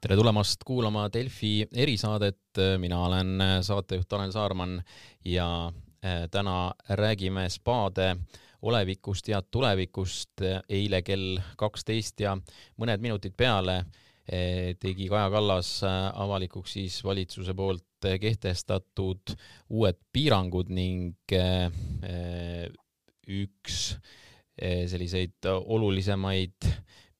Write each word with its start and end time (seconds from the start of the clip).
tere 0.00 0.16
tulemast 0.16 0.62
kuulama 0.64 1.08
Delfi 1.12 1.66
erisaadet, 1.76 2.56
mina 2.80 3.02
olen 3.04 3.42
saatejuht 3.62 4.08
Tanel 4.08 4.32
Saarman 4.32 4.78
ja 5.24 5.72
eh, 6.02 6.24
täna 6.32 6.72
räägime 6.88 7.48
spaade 7.48 8.16
olevikust 8.62 9.28
ja 9.28 9.42
tulevikust. 9.42 10.40
eile 10.68 11.02
kell 11.02 11.38
kaksteist 11.56 12.20
ja 12.20 12.32
mõned 12.80 13.00
minutid 13.00 13.36
peale 13.36 13.76
eh, 14.32 14.76
tegi 14.80 15.08
Kaja 15.08 15.30
Kallas 15.30 15.82
eh, 15.82 15.98
avalikuks 16.14 16.72
siis 16.78 17.04
valitsuse 17.04 17.54
poolt 17.54 18.08
kehtestatud 18.20 19.36
uued 19.68 19.98
piirangud 20.12 20.70
ning 20.72 21.34
üks 23.28 23.82
selliseid 24.60 25.44
olulisemaid 25.50 26.64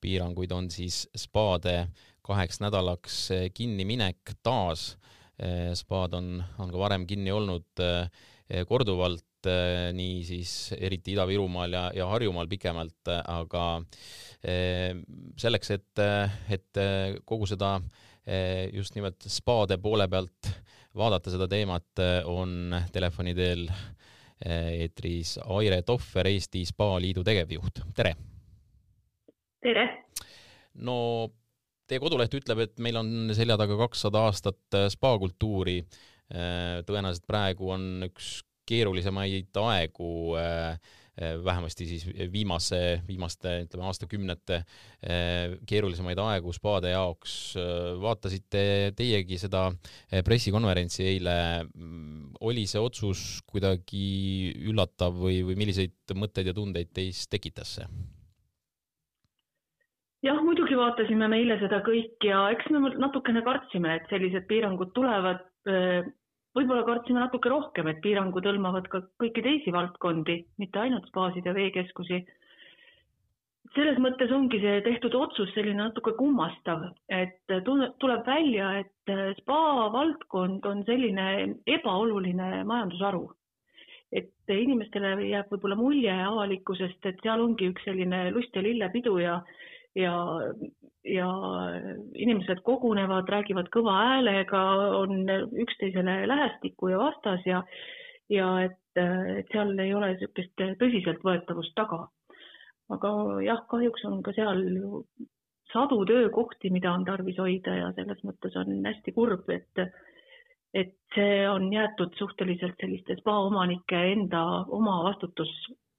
piiranguid 0.01 0.51
on 0.55 0.69
siis 0.73 1.05
spaade 1.17 1.85
kaheks 2.25 2.61
nädalaks 2.63 3.17
eh, 3.35 3.49
kinniminek 3.53 4.35
taas. 4.43 4.95
Eh, 5.41 5.71
spaad 5.77 6.15
on, 6.17 6.37
on 6.61 6.71
ka 6.71 6.79
varem 6.81 7.07
kinni 7.09 7.33
olnud 7.33 7.81
eh, 7.81 8.63
korduvalt, 8.67 9.25
nii 9.97 10.17
siis 10.21 10.51
eriti 10.77 11.15
Ida-Virumaal 11.15 11.73
ja, 11.73 11.83
ja 11.97 12.05
Harjumaal 12.11 12.45
pikemalt, 12.51 13.09
aga 13.09 13.63
selleks, 15.41 15.71
et, 15.73 16.01
et 16.53 16.79
kogu 17.25 17.47
seda 17.49 17.71
just 18.69 18.93
nimelt 18.93 19.25
spaade 19.25 19.79
poole 19.81 20.05
pealt 20.13 20.51
vaadata 20.93 21.33
seda 21.33 21.47
teemat, 21.49 22.03
on 22.29 22.75
telefoni 22.93 23.33
teel 23.33 23.65
eetris 24.45 25.39
Aire 25.47 25.81
Tohver, 25.89 26.29
Eesti 26.35 26.61
Spaaliidu 26.69 27.25
tegevjuht, 27.25 27.81
tere! 27.97 28.13
Tere! 29.61 29.85
no 30.81 30.97
Teie 31.91 31.99
koduleht 31.99 32.31
ütleb, 32.31 32.61
et 32.63 32.77
meil 32.79 32.95
on 32.95 33.33
selja 33.35 33.57
taga 33.59 33.75
kakssada 33.81 34.21
aastat 34.29 34.77
äh, 34.79 34.87
spaakultuuri. 34.93 35.81
Äh, 36.31 36.79
tõenäoliselt 36.87 37.25
praegu 37.27 37.73
on 37.75 38.05
üks 38.07 38.37
keerulisemaid 38.71 39.59
aegu, 39.59 40.07
äh, 40.39 40.77
vähemasti 41.43 41.85
siis 41.89 42.05
viimase, 42.31 43.01
viimaste, 43.03 43.57
ütleme 43.65 43.83
aastakümnete 43.89 44.61
keerulisemaid 45.67 46.21
aegu 46.23 46.53
spaade 46.55 46.93
jaoks. 46.93 47.33
vaatasite 48.01 48.63
teiegi 48.95 49.37
seda 49.37 49.65
pressikonverentsi 50.25 51.03
eile. 51.11 51.35
Mm, 51.67 52.31
oli 52.47 52.63
see 52.71 52.81
otsus 52.81 53.43
kuidagi 53.43 54.55
üllatav 54.71 55.19
või, 55.19 55.43
või 55.51 55.59
milliseid 55.59 56.15
mõtteid 56.15 56.49
ja 56.49 56.55
tundeid 56.57 56.95
teis 56.95 57.27
tekitas 57.29 57.75
see? 57.81 57.91
Muidugi 60.71 60.87
vaatasime 60.87 61.27
me 61.27 61.37
eile 61.41 61.57
seda 61.59 61.81
kõik 61.83 62.23
ja 62.23 62.49
eks 62.53 62.69
me 62.71 62.79
natukene 62.95 63.41
kartsime, 63.43 63.95
et 63.97 64.05
sellised 64.09 64.47
piirangud 64.47 64.93
tulevad. 64.95 65.43
võib-olla 66.55 66.83
kartsime 66.83 67.19
natuke 67.19 67.49
rohkem, 67.49 67.87
et 67.87 67.99
piirangud 68.03 68.43
hõlmavad 68.43 68.87
ka 68.87 69.01
kõiki 69.19 69.43
teisi 69.43 69.71
valdkondi, 69.71 70.45
mitte 70.59 70.79
ainult 70.79 71.07
spaasid 71.07 71.45
ja 71.45 71.53
veekeskusi. 71.53 72.25
selles 73.75 73.97
mõttes 73.99 74.31
ongi 74.31 74.59
see 74.59 74.81
tehtud 74.81 75.13
otsus 75.15 75.53
selline 75.53 75.79
natuke 75.79 76.11
kummastav, 76.17 76.91
et 77.09 77.39
tuleb 77.99 78.25
välja, 78.25 78.79
et 78.79 79.37
spa 79.39 79.91
valdkond 79.91 80.65
on 80.65 80.83
selline 80.83 81.55
ebaoluline 81.67 82.63
majandusharu 82.63 83.29
et 84.11 84.31
inimestele 84.51 85.15
jääb 85.23 85.47
võib-olla 85.51 85.75
mulje 85.75 86.11
avalikkusest, 86.11 87.05
et 87.05 87.19
seal 87.23 87.39
ongi 87.39 87.69
üks 87.71 87.83
selline 87.87 88.31
lust 88.31 88.55
ja 88.55 88.61
lillepidu 88.61 89.17
ja 89.19 89.41
ja, 89.95 90.13
ja 91.03 91.29
inimesed 92.15 92.61
kogunevad, 92.67 93.29
räägivad 93.29 93.71
kõva 93.73 93.97
häälega, 93.97 94.61
on 95.01 95.25
üksteisele 95.63 96.21
lähestikku 96.29 96.91
ja 96.93 97.01
vastas 97.01 97.43
ja, 97.45 97.63
ja 98.29 98.53
et, 98.67 98.79
et 98.95 99.51
seal 99.51 99.75
ei 99.79 99.93
ole 99.97 100.13
niisugust 100.13 100.55
tõsiseltvõetavust 100.79 101.75
taga. 101.75 102.07
aga 102.91 103.11
jah, 103.45 103.61
kahjuks 103.71 104.05
on 104.05 104.21
ka 104.23 104.33
seal 104.35 104.63
ju 104.75 105.03
sadu 105.71 106.05
töökohti, 106.05 106.69
mida 106.69 106.91
on 106.91 107.05
tarvis 107.07 107.37
hoida 107.39 107.75
ja 107.75 107.91
selles 107.95 108.19
mõttes 108.27 108.55
on 108.59 108.81
hästi 108.85 109.13
kurb, 109.15 109.49
et 109.49 109.85
et 110.73 110.95
see 111.15 111.47
on 111.49 111.65
jäetud 111.73 112.13
suhteliselt 112.15 112.77
selliste 112.79 113.17
spaomanike 113.19 113.97
enda 114.13 114.41
oma 114.71 115.01
vastutus 115.03 115.51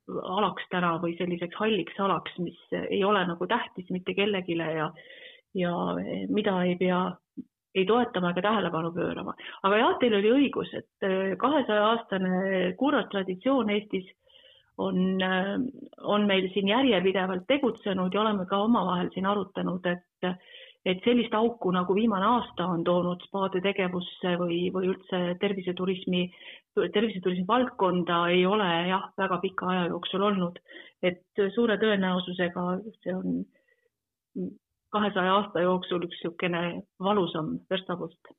alaks 0.09 0.65
täna 0.71 0.97
või 1.03 1.15
selliseks 1.19 1.57
halliks 1.59 1.99
alaks, 2.01 2.39
mis 2.43 2.59
ei 2.89 3.05
ole 3.05 3.23
nagu 3.27 3.47
tähtis 3.47 3.91
mitte 3.91 4.15
kellelegi 4.15 4.57
ja, 4.59 4.91
ja 5.55 5.75
mida 6.29 6.63
ei 6.65 6.77
pea 6.77 7.05
ei 7.75 7.87
toetama 7.89 8.31
ega 8.31 8.43
tähelepanu 8.43 8.93
pöörama. 8.93 9.35
aga 9.63 9.77
jah, 9.77 9.95
teil 10.01 10.15
oli 10.19 10.33
õigus, 10.33 10.73
et 10.77 11.07
äh, 11.07 11.37
kahesaja 11.39 11.87
aastane 11.93 12.75
kurras 12.79 13.07
traditsioon 13.11 13.71
Eestis 13.71 14.11
on, 14.79 15.23
äh, 15.23 15.55
on 16.03 16.27
meil 16.27 16.51
siin 16.53 16.69
järjepidevalt 16.69 17.47
tegutsenud 17.47 18.15
ja 18.15 18.21
oleme 18.21 18.47
ka 18.47 18.61
omavahel 18.67 19.09
siin 19.15 19.27
arutanud, 19.27 19.87
et 19.87 20.35
et 20.85 21.05
sellist 21.05 21.35
auku 21.39 21.71
nagu 21.75 21.95
viimane 21.95 22.27
aasta 22.27 22.67
on 22.75 22.83
toonud 22.85 23.23
spaade 23.29 23.61
tegevusse 23.63 24.35
või, 24.41 24.59
või 24.75 24.91
üldse 24.91 25.21
terviseturismi, 25.41 26.25
terviseturismi 26.75 27.47
valdkonda 27.49 28.25
ei 28.35 28.45
ole 28.47 28.69
jah, 28.89 29.07
väga 29.19 29.39
pika 29.45 29.71
aja 29.75 29.87
jooksul 29.93 30.27
olnud. 30.31 30.59
et 31.03 31.43
suure 31.55 31.77
tõenäosusega 31.79 32.67
see 33.03 33.15
on 33.15 33.41
kahesaja 34.95 35.35
aasta 35.39 35.65
jooksul 35.65 36.05
üks 36.07 36.21
niisugune 36.21 36.83
valusam 37.01 37.59
verstapost 37.71 38.35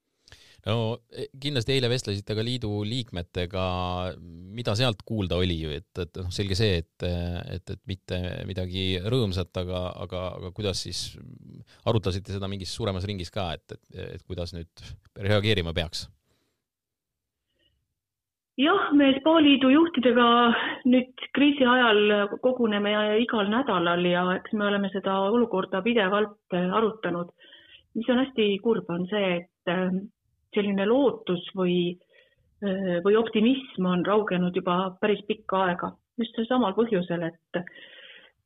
no 0.69 0.75
e, 1.11 1.27
kindlasti 1.41 1.75
eile 1.75 1.89
vestlesite 1.91 2.35
ka 2.37 2.45
liidu 2.45 2.71
liikmetega, 2.87 3.65
mida 4.55 4.75
sealt 4.79 5.03
kuulda 5.07 5.39
oli, 5.41 5.59
et, 5.79 5.91
et 5.99 6.21
noh, 6.21 6.31
selge 6.33 6.57
see, 6.59 6.79
et, 6.83 7.07
et, 7.57 7.75
et 7.75 7.81
mitte 7.89 8.19
midagi 8.49 8.87
rõõmsat, 9.03 9.51
aga, 9.63 9.85
aga, 10.05 10.25
aga 10.39 10.51
kuidas 10.55 10.85
siis 10.87 11.05
arutasite 11.89 12.35
seda 12.35 12.49
mingis 12.51 12.73
suuremas 12.75 13.07
ringis 13.09 13.33
ka, 13.33 13.51
et, 13.57 13.77
et, 13.77 14.03
et 14.17 14.27
kuidas 14.27 14.55
nüüd 14.55 14.91
reageerima 15.19 15.75
peaks? 15.75 16.07
jah, 18.59 18.91
me 18.93 19.07
Spaaliidu 19.17 19.71
juhtidega 19.73 20.25
nüüd 20.85 21.23
kriisi 21.33 21.65
ajal 21.65 22.29
koguneme 22.43 22.91
igal 23.23 23.49
nädalal 23.49 24.05
ja 24.05 24.27
eks 24.37 24.53
me 24.53 24.67
oleme 24.67 24.91
seda 24.93 25.15
olukorda 25.33 25.81
pidevalt 25.81 26.53
arutanud. 26.53 27.31
mis 27.93 28.09
on 28.09 28.21
hästi 28.23 28.45
kurb, 28.61 28.85
on 28.89 29.07
see, 29.09 29.41
et 29.41 29.73
selline 30.55 30.85
lootus 30.89 31.45
või, 31.57 31.97
või 33.03 33.17
optimism 33.19 33.89
on 33.89 34.05
raugenud 34.07 34.55
juba 34.55 34.95
päris 35.01 35.21
pikka 35.27 35.65
aega 35.67 35.91
just 36.21 36.37
samal 36.47 36.75
põhjusel, 36.77 37.25
et, 37.29 37.61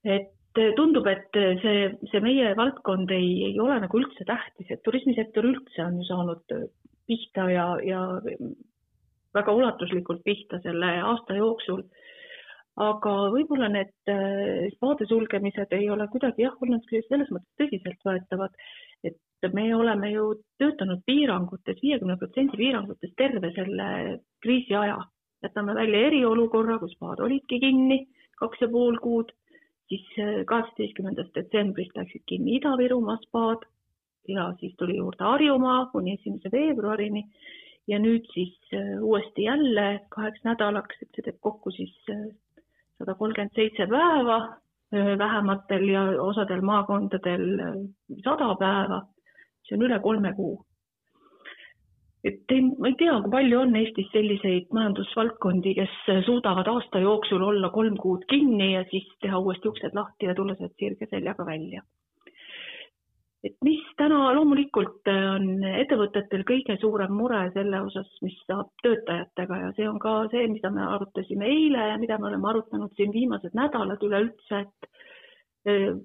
et 0.08 0.62
tundub, 0.78 1.08
et 1.12 1.40
see, 1.62 1.90
see 2.12 2.22
meie 2.24 2.54
valdkond 2.58 3.12
ei, 3.14 3.30
ei 3.52 3.60
ole 3.62 3.78
nagu 3.84 4.00
üldse 4.00 4.26
tähtis, 4.28 4.72
et 4.72 4.84
turismisektor 4.86 5.46
üldse 5.46 5.84
on 5.86 6.00
ju 6.00 6.08
saanud 6.08 6.56
pihta 7.08 7.48
ja, 7.52 7.68
ja 7.86 8.02
väga 9.38 9.54
ulatuslikult 9.54 10.24
pihta 10.26 10.62
selle 10.64 10.98
aasta 11.12 11.38
jooksul. 11.38 11.84
aga 12.78 13.12
võib-olla 13.34 13.72
need 13.74 14.10
spaade 14.76 15.08
sulgemised 15.10 15.72
ei 15.74 15.88
ole 15.90 16.06
kuidagi 16.14 16.44
jah, 16.44 16.54
olnud 16.62 16.84
selles 16.92 17.32
mõttes 17.34 17.56
tõsiseltvõetavad, 17.62 18.54
et 19.44 19.54
me 19.54 19.68
oleme 19.76 20.10
ju 20.12 20.30
töötanud 20.62 21.04
piirangutes, 21.06 21.78
viiekümne 21.82 22.18
protsendi 22.18 22.58
piirangutes 22.58 23.14
terve 23.18 23.52
selle 23.56 24.20
kriisi 24.42 24.76
aja. 24.76 24.98
jätame 25.44 25.76
välja 25.76 26.00
eriolukorra, 26.08 26.80
kus 26.82 26.96
spaad 26.98 27.20
olidki 27.22 27.60
kinni 27.62 28.08
kaks 28.40 28.62
ja 28.62 28.68
pool 28.68 28.98
kuud, 29.02 29.30
siis 29.90 30.06
äh, 30.20 30.40
kaheksateistkümnendast 30.50 31.36
detsembrist 31.36 31.98
läksid 31.98 32.24
kinni 32.26 32.58
Ida-Virumaa 32.58 33.20
spaad 33.22 33.68
ja 34.28 34.50
siis 34.60 34.74
tuli 34.78 34.98
juurde 34.98 35.24
Harjumaa 35.24 35.86
kuni 35.92 36.16
esimese 36.18 36.52
veebruarini 36.52 37.24
ja 37.88 38.00
nüüd 38.02 38.26
siis 38.34 38.58
äh, 38.74 38.98
uuesti 39.02 39.46
jälle 39.46 39.88
kaheks 40.10 40.42
nädalaks, 40.44 41.02
et 41.02 41.10
see 41.14 41.28
teeb 41.28 41.38
kokku 41.42 41.72
siis 41.72 41.94
äh, 42.10 42.26
sada 42.98 43.14
kolmkümmend 43.14 43.54
seitse 43.56 43.86
päeva 43.88 44.40
vähematel 45.20 45.84
ja 45.92 46.02
osadel 46.24 46.62
maakondadel 46.64 47.42
sada 48.24 48.54
päeva 48.56 49.02
see 49.68 49.78
on 49.78 49.86
üle 49.88 50.00
kolme 50.04 50.34
kuu. 50.38 50.56
et 52.28 52.52
ei, 52.52 52.64
ma 52.82 52.90
ei 52.90 52.96
tea, 53.00 53.14
kui 53.24 53.32
palju 53.32 53.60
on 53.62 53.76
Eestis 53.80 54.08
selliseid 54.12 54.72
majandusvaldkondi, 54.76 55.76
kes 55.78 55.94
suudavad 56.26 56.68
aasta 56.68 57.00
jooksul 57.00 57.46
olla 57.46 57.70
kolm 57.72 57.96
kuud 58.02 58.26
kinni 58.32 58.74
ja 58.74 58.82
siis 58.92 59.06
teha 59.24 59.40
uuesti 59.40 59.70
uksed 59.70 59.96
lahti 59.96 60.28
ja 60.28 60.36
tulla 60.36 60.58
sealt 60.58 60.76
sirge 60.82 61.08
seljaga 61.10 61.46
välja. 61.46 61.84
et 63.48 63.54
mis 63.64 63.84
täna 64.02 64.34
loomulikult 64.36 65.08
on 65.14 65.64
ettevõtetel 65.70 66.42
kõige 66.50 66.76
suurem 66.82 67.14
mure 67.16 67.44
selle 67.54 67.80
osas, 67.86 68.10
mis 68.26 68.36
saab 68.50 68.74
töötajatega 68.84 69.60
ja 69.62 69.70
see 69.78 69.88
on 69.88 70.00
ka 70.04 70.16
see, 70.34 70.48
mida 70.52 70.72
me 70.74 70.84
arutasime 70.84 71.46
eile 71.46 71.86
ja 71.92 72.00
mida 72.02 72.18
me 72.18 72.28
oleme 72.32 72.50
arutanud 72.50 72.98
siin 72.98 73.14
viimased 73.14 73.56
nädalad 73.56 74.04
üleüldse, 74.04 74.66
et 74.66 74.90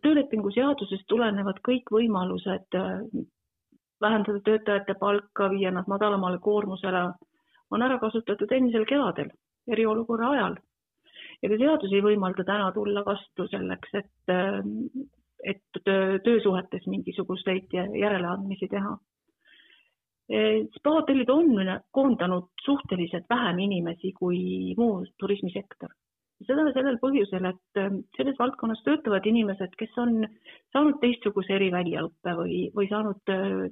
töölepingu 0.02 0.50
seadusest 0.54 1.06
tulenevad 1.10 1.60
kõik 1.66 1.90
võimalused 1.94 2.78
vähendada 4.02 4.40
töötajate 4.44 4.94
palka, 5.00 5.48
viia 5.50 5.70
nad 5.70 5.88
madalamale 5.88 6.38
koormusele, 6.42 7.06
on 7.70 7.82
ära 7.82 7.98
kasutatud 8.02 8.52
eelmisel 8.52 8.84
kevadel, 8.88 9.30
eriolukorra 9.68 10.34
ajal. 10.36 10.58
ega 11.42 11.56
seadus 11.58 11.92
ei 11.92 12.02
võimalda 12.04 12.44
täna 12.46 12.68
tulla 12.72 13.02
vastu 13.06 13.48
selleks, 13.50 13.94
et, 13.98 14.34
et 15.52 15.80
töösuhetes 16.24 16.86
mingisuguseid 16.86 17.74
järeleandmisi 17.74 18.68
teha. 18.70 18.92
spaahotellid 20.76 21.30
on 21.30 21.50
koondanud 21.90 22.52
suhteliselt 22.64 23.26
vähem 23.30 23.58
inimesi 23.58 24.12
kui 24.18 24.38
muu 24.78 25.02
turismisektor 25.18 25.90
seda 26.46 26.68
sellel 26.74 26.98
põhjusel, 27.02 27.46
et 27.50 27.80
ähm, 27.80 28.02
selles 28.16 28.38
valdkonnas 28.38 28.82
töötavad 28.86 29.26
inimesed, 29.28 29.74
kes 29.78 29.96
on 30.00 30.22
saanud 30.74 31.00
teistsuguse 31.02 31.54
eriväljaõppe 31.56 32.36
või, 32.38 32.58
või 32.76 32.88
saanud 32.90 33.32
äh, 33.32 33.66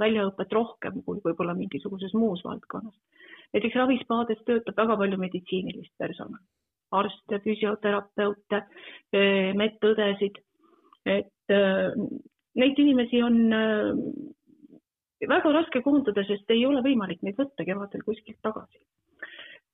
väljaõpet 0.00 0.52
rohkem 0.52 1.00
kui 1.06 1.20
võib-olla 1.24 1.54
mingisuguses 1.56 2.12
muus 2.14 2.42
valdkonnas. 2.44 2.94
näiteks 3.54 3.78
ravispaades 3.80 4.42
töötab 4.44 4.76
väga 4.76 4.96
palju 5.00 5.18
meditsiinilist 5.18 5.94
personali, 5.98 6.44
arste, 7.00 7.40
füsioterapeute, 7.44 8.62
äh, 9.16 9.52
medõdesid, 9.56 10.42
et 11.06 11.54
äh, 11.54 11.94
neid 12.56 12.78
inimesi 12.82 13.22
on 13.22 13.40
väga 15.28 15.52
raske 15.52 15.80
koondada, 15.84 16.24
sest 16.28 16.50
ei 16.50 16.66
ole 16.66 16.82
võimalik 16.84 17.22
neid 17.22 17.36
võtta 17.40 17.64
kevadel 17.64 18.04
kuskilt 18.04 18.40
tagasi 18.44 18.80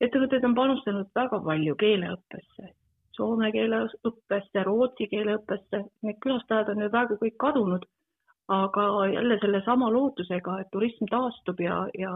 ettevõtted 0.02 0.44
on 0.48 0.54
panustanud 0.58 1.10
väga 1.14 1.40
palju 1.46 1.74
keeleõppesse, 1.80 2.70
soome 3.16 3.50
keele 3.54 3.84
õppesse, 4.08 4.64
rootsi 4.66 5.08
keele 5.10 5.36
õppesse, 5.38 5.84
need 6.06 6.18
külastajad 6.24 6.72
on 6.72 6.84
ju 6.84 6.90
praegu 6.94 7.18
kõik 7.20 7.36
kadunud, 7.44 7.86
aga 8.52 8.86
jälle 9.12 9.38
sellesama 9.40 9.90
lootusega, 9.94 10.58
et 10.60 10.70
turism 10.72 11.08
taastub 11.10 11.60
ja, 11.62 11.84
ja 11.98 12.12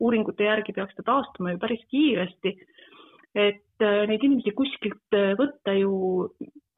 uuringute 0.00 0.48
järgi 0.48 0.72
peaks 0.72 0.96
ta 0.96 1.06
taastuma 1.06 1.54
ju 1.54 1.62
päris 1.62 1.84
kiiresti. 1.90 2.56
et 3.34 3.82
äh, 3.82 4.04
neid 4.06 4.22
inimesi 4.22 4.52
kuskilt 4.54 5.16
äh, 5.18 5.32
võtta 5.38 5.72
ju 5.74 5.94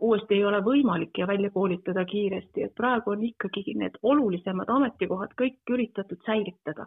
uuesti 0.00 0.34
ei 0.38 0.44
ole 0.44 0.62
võimalik 0.64 1.18
ja 1.18 1.26
välja 1.28 1.50
koolitada 1.50 2.04
kiiresti, 2.04 2.62
et 2.64 2.74
praegu 2.74 3.12
on 3.12 3.22
ikkagi 3.24 3.74
need 3.76 3.98
olulisemad 4.02 4.68
ametikohad 4.72 5.34
kõik 5.36 5.72
üritatud 5.72 6.20
säilitada 6.24 6.86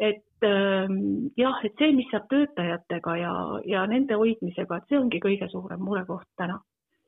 et 0.00 0.44
ähm, 0.48 1.30
jah, 1.36 1.60
et 1.64 1.76
see, 1.78 1.92
mis 1.92 2.08
saab 2.10 2.26
töötajatega 2.32 3.16
ja, 3.20 3.34
ja 3.68 3.84
nende 3.90 4.16
hoidmisega, 4.16 4.80
et 4.80 4.88
see 4.88 4.98
ongi 4.98 5.20
kõige 5.22 5.48
suurem 5.52 5.82
murekoht 5.84 6.28
täna. 6.40 6.58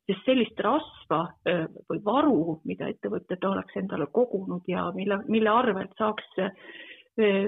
sest 0.02 0.26
sellist 0.26 0.58
rasva 0.60 1.20
äh, 1.48 1.66
või 1.88 2.00
varu, 2.04 2.60
mida 2.68 2.88
ettevõtted 2.90 3.44
oleks 3.46 3.76
endale 3.78 4.08
kogunud 4.12 4.66
ja 4.68 4.88
mille, 4.94 5.20
mille 5.28 5.50
arvelt 5.50 5.92
saaks 5.98 6.40
äh, 6.42 6.50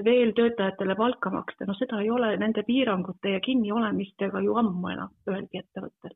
veel 0.05 0.31
töötajatele 0.37 0.95
palka 0.95 1.29
maksta, 1.29 1.65
no 1.67 1.75
seda 1.77 1.99
ei 2.01 2.09
ole 2.09 2.35
nende 2.37 2.63
piirangute 2.63 3.35
ja 3.35 3.39
kinniolemistega 3.39 4.41
ju 4.45 4.55
ammu 4.61 4.93
enam 4.93 5.11
ühelgi 5.29 5.61
ettevõttel. 5.61 6.15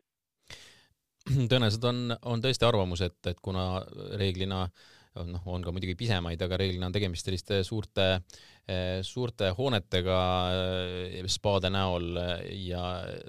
tõenäoliselt 1.52 1.90
on, 1.92 2.16
on 2.26 2.42
tõesti 2.42 2.66
arvamus, 2.66 3.02
et, 3.06 3.20
et 3.28 3.42
kuna 3.44 3.84
reeglina 4.18 4.64
äh, 4.64 4.88
noh, 5.28 5.44
on 5.52 5.66
ka 5.66 5.74
muidugi 5.76 5.96
pisemaid, 6.00 6.42
aga 6.42 6.60
reeglina 6.60 6.90
on 6.90 6.96
tegemist 6.96 7.28
selliste 7.28 7.62
suurte, 7.68 8.08
eh, 8.70 9.00
suurte 9.06 9.52
hoonetega 9.58 10.20
eh, 10.56 11.30
spaade 11.32 11.72
näol 11.74 12.20
ja 12.56 12.84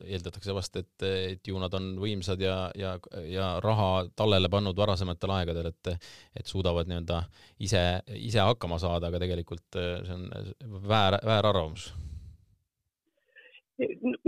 eeldatakse 0.06 0.54
vast, 0.56 0.80
et, 0.82 1.06
et 1.06 1.52
ju 1.52 1.58
nad 1.62 1.74
on 1.78 1.92
võimsad 2.02 2.42
ja, 2.44 2.58
ja, 2.78 2.96
ja 3.28 3.52
raha 3.64 4.06
tallele 4.16 4.52
pannud 4.52 4.78
varasematel 4.78 5.34
aegadel, 5.38 5.72
et, 5.72 5.94
et 6.36 6.46
suudavad 6.46 6.90
nii-öelda 6.90 7.24
ise, 7.66 7.82
ise 8.20 8.44
hakkama 8.44 8.80
saada, 8.82 9.10
aga 9.10 9.22
tegelikult 9.24 9.80
eh, 9.80 9.98
see 10.06 10.20
on 10.20 10.86
väär, 10.86 11.20
väärarvamus 11.26 11.90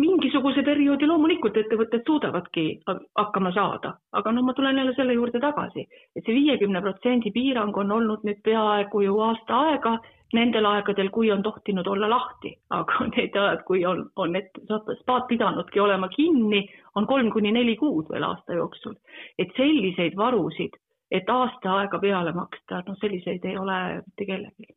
mingisuguse 0.01 0.63
perioodi 0.65 1.07
loomulikult 1.09 1.57
ettevõtted 1.61 2.07
suudavadki 2.07 2.65
hakkama 2.87 3.53
saada, 3.53 3.95
aga 4.13 4.33
no 4.33 4.43
ma 4.47 4.55
tulen 4.57 4.79
jälle 4.79 4.95
selle 4.97 5.17
juurde 5.17 5.41
tagasi, 5.43 5.85
et 6.17 6.25
see 6.25 6.37
viiekümne 6.37 6.81
protsendi 6.85 7.33
piirang 7.35 7.77
on 7.77 7.93
olnud 7.99 8.25
nüüd 8.29 8.41
peaaegu 8.47 9.05
ju 9.07 9.19
aasta 9.29 9.61
aega 9.69 9.97
nendel 10.33 10.65
aegadel, 10.65 11.11
kui 11.13 11.31
on 11.33 11.43
tohtinud 11.45 11.87
olla 11.87 12.09
lahti, 12.11 12.55
aga 12.71 13.07
need 13.17 13.37
ajad, 13.37 13.65
kui 13.69 13.85
on, 13.89 14.07
on 14.17 14.33
need 14.39 14.63
spaad 15.03 15.29
pidanudki 15.29 15.81
olema 15.81 16.09
kinni, 16.15 16.65
on 16.97 17.07
kolm 17.07 17.31
kuni 17.35 17.53
neli 17.53 17.77
kuud 17.77 18.09
veel 18.13 18.29
aasta 18.29 18.57
jooksul. 18.57 18.97
et 19.39 19.53
selliseid 19.57 20.17
varusid, 20.17 20.79
et 21.11 21.29
aasta 21.29 21.81
aega 21.81 21.99
peale 22.01 22.33
maksta, 22.33 22.85
noh, 22.87 22.97
selliseid 23.01 23.45
ei 23.45 23.59
ole 23.59 23.83
mitte 24.07 24.29
kellelgi 24.29 24.73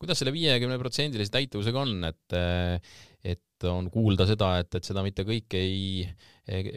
kuidas 0.00 0.20
selle 0.20 0.32
viiekümne 0.34 0.78
protsendilise 0.80 1.32
täituvusega 1.34 1.84
on, 1.84 2.08
et 2.08 2.38
et 3.60 3.68
on 3.68 3.90
kuulda 3.92 4.24
seda, 4.28 4.54
et, 4.62 4.72
et 4.78 4.86
seda 4.86 5.02
mitte 5.04 5.26
kõik 5.28 5.52
ei, 5.58 6.04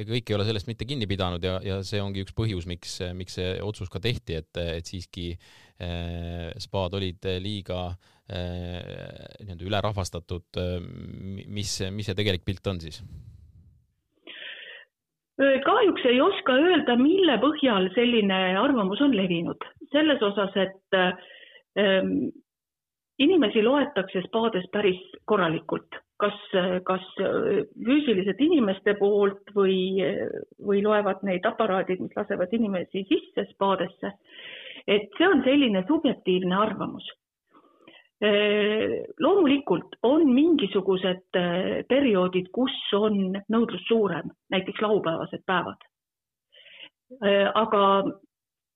kõik 0.09 0.27
ei 0.27 0.35
ole 0.35 0.47
sellest 0.47 0.67
mitte 0.67 0.87
kinni 0.87 1.07
pidanud 1.07 1.43
ja, 1.43 1.57
ja 1.63 1.77
see 1.87 2.01
ongi 2.03 2.25
üks 2.25 2.35
põhjus, 2.35 2.67
miks, 2.67 2.97
miks 3.15 3.37
see 3.39 3.53
otsus 3.63 3.91
ka 3.91 4.01
tehti, 4.03 4.35
et, 4.41 4.51
et 4.59 4.89
siiski 4.89 5.29
eh, 5.31 6.49
spaad 6.65 6.97
olid 6.99 7.29
liiga 7.43 7.85
eh, 8.27 8.83
nii-öelda 9.45 9.69
ülerahvastatud. 9.69 10.59
mis, 11.47 11.77
mis 11.95 12.11
see 12.11 12.19
tegelik 12.19 12.43
pilt 12.43 12.67
on 12.67 12.83
siis? 12.83 12.99
kahjuks 15.63 16.03
ei 16.05 16.19
oska 16.21 16.53
öelda, 16.61 16.93
mille 16.99 17.39
põhjal 17.41 17.87
selline 17.95 18.35
arvamus 18.59 18.99
on 19.01 19.15
levinud, 19.17 19.63
selles 19.91 20.21
osas, 20.21 20.53
et 20.61 20.97
ähm, 21.79 22.29
inimesi 23.23 23.63
loetakse 23.63 24.21
spaades 24.27 24.65
päris 24.71 24.99
korralikult 25.25 26.03
kas, 26.23 26.39
kas 26.87 27.07
füüsiliselt 27.85 28.41
inimeste 28.43 28.95
poolt 28.99 29.51
või, 29.55 29.97
või 30.63 30.83
loevad 30.85 31.23
neid 31.27 31.45
aparaadid, 31.47 32.03
mis 32.03 32.15
lasevad 32.17 32.53
inimesi 32.55 33.05
sisse 33.09 33.47
spaadesse. 33.51 34.13
et 34.87 35.13
see 35.17 35.27
on 35.27 35.43
selline 35.43 35.85
subjektiivne 35.87 36.55
arvamus. 36.55 37.05
loomulikult 39.19 39.95
on 40.03 40.29
mingisugused 40.33 41.39
perioodid, 41.89 42.47
kus 42.51 42.75
on 42.93 43.35
nõudlus 43.49 43.87
suurem, 43.87 44.29
näiteks 44.51 44.81
laupäevased 44.81 45.43
päevad. 45.45 45.81
aga 47.53 47.81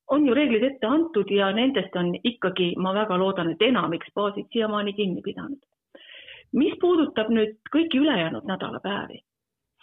on 0.08 0.26
ju 0.28 0.34
reeglid 0.34 0.64
ette 0.64 0.88
antud 0.88 1.32
ja 1.32 1.50
nendest 1.56 1.96
on 1.96 2.14
ikkagi, 2.24 2.74
ma 2.80 2.94
väga 2.96 3.18
loodan, 3.20 3.52
et 3.52 3.62
enamik 3.62 4.06
spaasid 4.08 4.48
siiamaani 4.54 4.94
kinni 4.94 5.22
pidanud. 5.26 5.60
Mis 6.56 6.78
puudutab 6.80 7.30
nüüd 7.34 7.58
kõiki 7.74 8.00
ülejäänud 8.00 8.48
nädalapäevi, 8.48 9.20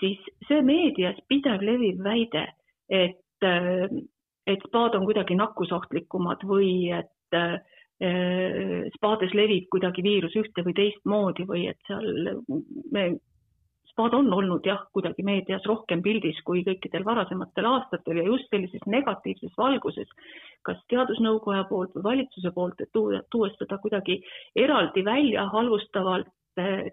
siis 0.00 0.20
see 0.48 0.62
meedias 0.64 1.18
pidev 1.28 1.62
leviv 1.62 2.00
väide, 2.04 2.46
et, 2.88 3.48
et 4.46 4.64
spaad 4.68 4.96
on 4.96 5.04
kuidagi 5.04 5.36
nakkusohtlikumad 5.36 6.46
või 6.48 6.88
et 6.96 7.36
äh, 7.36 7.58
spaades 8.96 9.34
levib 9.36 9.68
kuidagi 9.70 10.02
viirus 10.02 10.34
ühte 10.40 10.64
või 10.64 10.74
teistmoodi 10.74 11.46
või 11.46 11.68
et 11.70 11.78
seal 11.86 12.08
me, 12.92 13.04
spaad 13.94 14.14
on 14.18 14.32
olnud 14.34 14.66
jah, 14.66 14.82
kuidagi 14.92 15.22
meedias 15.22 15.64
rohkem 15.70 16.02
pildis 16.02 16.40
kui 16.44 16.64
kõikidel 16.66 17.04
varasematel 17.06 17.68
aastatel 17.70 18.18
ja 18.18 18.24
just 18.26 18.50
sellises 18.50 18.82
negatiivses 18.90 19.54
valguses, 19.58 20.10
kas 20.66 20.80
teadusnõukoja 20.90 21.64
poolt 21.70 21.94
või 21.94 22.08
valitsuse 22.10 22.50
poolt, 22.54 22.80
et 22.82 22.90
tuua, 22.92 23.22
tuues 23.30 23.54
seda 23.60 23.78
kuidagi 23.78 24.18
eraldi 24.58 25.04
välja 25.06 25.46
halvustavalt 25.54 26.32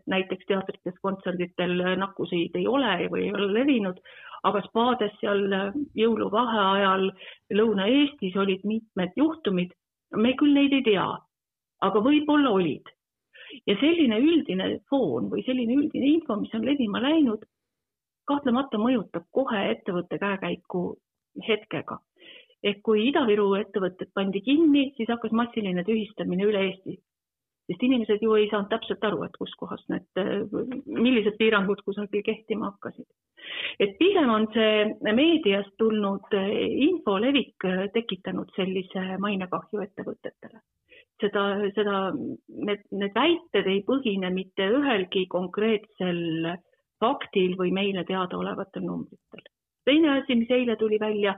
näiteks 0.10 0.46
teatrites, 0.50 0.96
kontserditel 1.01 1.75
nakkuseid 1.98 2.55
ei 2.58 2.67
ole 2.67 3.10
või 3.12 3.27
ei 3.27 3.34
ole 3.34 3.50
levinud, 3.53 4.00
aga 4.43 4.62
spaades 4.65 5.13
seal 5.20 5.43
jõuluvaheajal 5.98 7.12
Lõuna-Eestis 7.53 8.38
olid 8.41 8.65
mitmed 8.65 9.13
juhtumid, 9.17 9.74
me 10.17 10.34
küll 10.38 10.58
neid 10.58 10.74
ei 10.74 10.86
tea, 10.86 11.05
aga 11.81 12.01
võib-olla 12.01 12.55
olid. 12.58 12.89
Ja 13.67 13.75
selline 13.79 14.20
üldine 14.20 14.70
foon 14.89 15.29
või 15.31 15.43
selline 15.46 15.77
üldine 15.79 16.13
info, 16.15 16.38
mis 16.39 16.53
on 16.58 16.65
levima 16.65 17.01
läinud, 17.03 17.43
kahtlemata 18.27 18.79
mõjutab 18.81 19.27
kohe 19.31 19.65
ettevõtte 19.75 20.20
käekäiku 20.22 20.86
hetkega. 21.48 22.00
ehk 22.63 22.81
kui 22.86 23.08
Ida-Viru 23.10 23.53
ettevõtted 23.58 24.12
pandi 24.13 24.41
kinni, 24.46 24.91
siis 24.98 25.10
hakkas 25.10 25.31
massiline 25.31 25.84
tühistamine 25.84 26.46
üle 26.46 26.60
Eesti 26.67 27.00
sest 27.72 27.84
inimesed 27.88 28.22
ju 28.22 28.36
ei 28.36 28.50
saanud 28.51 28.70
täpselt 28.72 29.03
aru, 29.08 29.24
et 29.25 29.38
kuskohast 29.39 29.88
need, 29.91 30.22
millised 30.86 31.38
piirangud 31.39 31.84
kusagil 31.86 32.24
kehtima 32.25 32.72
hakkasid. 32.72 33.08
et 33.79 33.96
pigem 33.98 34.29
on 34.29 34.46
see 34.53 35.13
meediast 35.17 35.72
tulnud 35.77 36.36
info 36.88 37.17
levik 37.20 37.65
tekitanud 37.93 38.51
sellise 38.55 39.17
mainekahju 39.20 39.81
ettevõtetele. 39.88 40.60
Seda, 41.21 41.43
seda, 41.75 41.97
need, 42.67 42.83
need 42.91 43.15
väited 43.15 43.69
ei 43.69 43.81
põhine 43.87 44.31
mitte 44.33 44.67
ühelgi 44.77 45.25
konkreetsel 45.31 46.21
faktil 47.01 47.55
või 47.59 47.71
meile 47.73 48.03
teadaolevatel 48.07 48.85
numbritel. 48.85 49.47
teine 49.85 50.11
asi, 50.19 50.35
mis 50.35 50.51
eile 50.51 50.75
tuli 50.77 50.99
välja, 50.99 51.37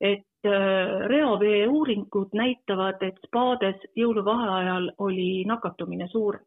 et 0.00 0.48
reovee 1.10 1.66
uuringud 1.66 2.34
näitavad, 2.36 3.02
et 3.02 3.16
spaades 3.26 3.80
jõuluvaheajal 3.96 4.92
oli 4.98 5.44
nakatumine 5.46 6.08
suurem. 6.08 6.44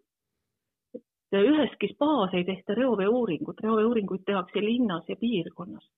üheski 1.34 1.88
spaas 1.94 2.34
ei 2.34 2.44
tehta 2.44 2.76
reovee 2.76 3.08
uuringut, 3.08 3.60
reovee 3.64 3.86
uuringuid 3.86 4.24
tehakse 4.26 4.62
linnas 4.62 5.10
ja 5.10 5.16
piirkonnas 5.16 5.90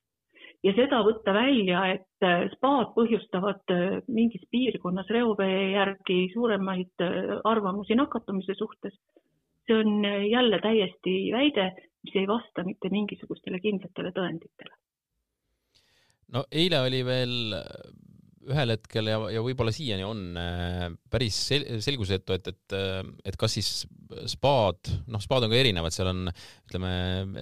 ja 0.63 0.73
seda 0.77 1.01
võtta 1.05 1.33
välja, 1.35 1.83
et 1.97 2.25
äh, 2.25 2.45
spaad 2.55 2.93
põhjustavad 2.95 3.73
äh, 3.73 3.97
mingis 4.11 4.45
piirkonnas 4.51 5.09
reovee 5.11 5.73
järgi 5.73 6.19
suuremaid 6.33 7.03
äh, 7.03 7.33
arvamusi 7.49 7.97
nakatumise 7.99 8.55
suhtes, 8.57 8.95
see 9.67 9.79
on 9.79 10.05
jälle 10.27 10.59
täiesti 10.63 11.17
väide, 11.35 11.69
mis 12.03 12.15
ei 12.19 12.27
vasta 12.27 12.65
mitte 12.67 12.91
mingisugustele 12.91 13.59
kindlatele 13.63 14.11
tõenditele. 14.15 14.75
no 16.35 16.47
eile 16.51 16.81
oli 16.83 17.03
veel 17.05 17.35
ühel 18.43 18.73
hetkel 18.73 19.07
ja, 19.07 19.19
ja 19.31 19.39
võib-olla 19.43 19.71
siiani 19.71 20.03
on 20.03 20.35
päris 21.11 21.37
sel 21.47 21.63
selgusetu, 21.83 22.35
et, 22.35 22.49
et, 22.51 22.75
et 23.23 23.37
kas 23.39 23.55
siis 23.55 23.69
spaad, 24.27 24.91
noh, 25.07 25.23
spaad 25.23 25.47
on 25.47 25.53
ka 25.53 25.61
erinevad, 25.61 25.95
seal 25.95 26.11
on 26.11 26.25
ütleme 26.27 26.91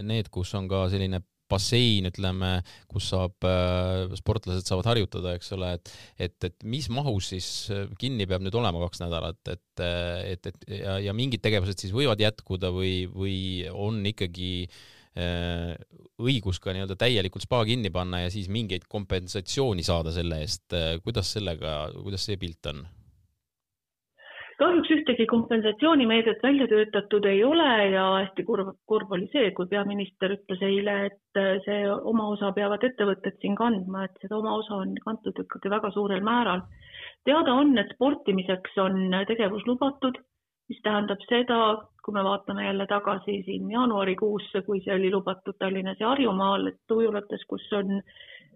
need, 0.06 0.30
kus 0.30 0.54
on 0.60 0.70
ka 0.70 0.84
selline 0.94 1.24
bassein, 1.51 2.08
ütleme, 2.10 2.51
kus 2.91 3.10
saab, 3.12 3.36
äh, 3.48 4.13
sportlased 4.20 4.67
saavad 4.67 4.89
harjutada, 4.93 5.36
eks 5.38 5.51
ole, 5.58 5.74
et 5.77 5.91
et, 6.27 6.38
et 6.48 6.63
mis 6.67 6.88
mahus 6.93 7.31
siis 7.34 7.50
äh, 7.74 7.86
kinni 8.00 8.27
peab 8.29 8.46
nüüd 8.46 8.55
olema 8.58 8.81
kaks 8.86 9.03
nädalat, 9.03 9.41
et, 9.51 9.84
äh, 9.84 10.31
et, 10.34 10.51
et 10.51 10.65
ja, 10.79 10.98
ja 11.10 11.15
mingid 11.17 11.43
tegevused 11.43 11.81
siis 11.81 11.93
võivad 11.96 12.22
jätkuda 12.22 12.74
või, 12.75 13.05
või 13.12 13.38
on 13.72 14.01
ikkagi 14.13 14.53
õigus 16.24 16.62
ka 16.63 16.72
nii-öelda 16.72 16.96
täielikult 16.96 17.43
spa 17.43 17.58
kinni 17.67 17.89
panna 17.91 18.22
ja 18.22 18.29
siis 18.31 18.46
mingeid 18.48 18.86
kompensatsiooni 18.88 19.84
saada 19.84 20.13
selle 20.15 20.38
eest, 20.46 20.72
kuidas 21.03 21.34
sellega, 21.36 21.74
kuidas 21.98 22.24
see 22.29 22.39
pilt 22.39 22.70
on? 22.72 22.86
kahjuks 24.62 24.90
ühtegi 25.01 25.25
kompensatsioonimeedet 25.25 26.43
välja 26.43 26.67
töötatud 26.70 27.25
ei 27.25 27.43
ole 27.43 27.70
ja 27.89 28.03
hästi 28.20 28.43
kurb, 28.46 28.75
kurb 28.86 29.12
oli 29.17 29.27
see, 29.34 29.51
kui 29.58 29.67
peaminister 29.72 30.36
ütles 30.36 30.62
eile, 30.65 30.96
et 31.10 31.41
see 31.65 31.79
oma 31.89 32.27
osa 32.36 32.51
peavad 32.53 32.84
ettevõtted 32.86 33.39
siin 33.41 33.58
kandma, 33.58 34.05
et 34.05 34.22
seda 34.22 34.38
oma 34.38 34.53
osa 34.60 34.77
on 34.84 34.93
kantud 35.05 35.41
ikkagi 35.46 35.72
väga 35.74 35.91
suurel 35.96 36.22
määral. 36.25 36.62
teada 37.25 37.53
on, 37.53 37.77
et 37.77 37.96
sportimiseks 37.96 38.77
on 38.81 39.15
tegevus 39.27 39.65
lubatud, 39.65 40.17
mis 40.70 40.81
tähendab 40.86 41.22
seda, 41.29 41.62
kui 42.05 42.13
me 42.13 42.24
vaatame 42.24 42.65
jälle 42.65 42.86
tagasi 42.88 43.41
siin 43.46 43.72
jaanuarikuusse, 43.72 44.62
kui 44.67 44.81
see 44.86 44.93
oli 44.96 45.12
lubatud 45.12 45.58
Tallinnas 45.60 46.00
ja 46.00 46.13
Harjumaal, 46.13 46.67
et 46.67 46.96
ujulates, 46.96 47.43
kus 47.50 47.65
on 47.74 48.01